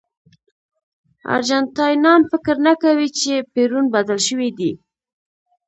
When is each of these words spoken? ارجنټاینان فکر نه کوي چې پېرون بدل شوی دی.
ارجنټاینان 1.33 2.21
فکر 2.31 2.55
نه 2.67 2.73
کوي 2.83 3.07
چې 3.19 3.33
پېرون 3.53 3.85
بدل 3.95 4.19
شوی 4.27 4.49
دی. 4.57 4.71